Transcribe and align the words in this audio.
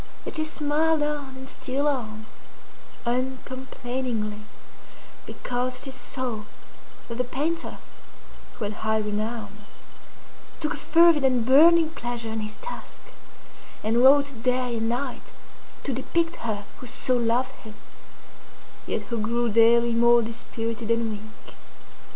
Yet 0.25 0.37
she 0.37 0.45
smiled 0.45 1.03
on 1.03 1.35
and 1.37 1.47
still 1.47 1.87
on, 1.87 2.25
uncomplainingly, 3.05 4.45
because 5.27 5.83
she 5.83 5.91
saw 5.91 6.45
that 7.07 7.19
the 7.19 7.23
painter 7.23 7.77
(who 8.55 8.63
had 8.63 8.73
high 8.81 8.97
renown) 8.97 9.63
took 10.59 10.73
a 10.73 10.77
fervid 10.77 11.23
and 11.23 11.45
burning 11.45 11.91
pleasure 11.91 12.31
in 12.31 12.39
his 12.39 12.57
task, 12.57 12.99
and 13.83 14.01
wrought 14.03 14.41
day 14.41 14.77
and 14.77 14.89
night 14.89 15.33
to 15.83 15.93
depict 15.93 16.37
her 16.37 16.65
who 16.79 16.87
so 16.87 17.15
loved 17.15 17.51
him, 17.57 17.75
yet 18.87 19.03
who 19.03 19.19
grew 19.21 19.49
daily 19.49 19.93
more 19.93 20.23
dispirited 20.23 20.89
and 20.89 21.11
weak. 21.11 21.55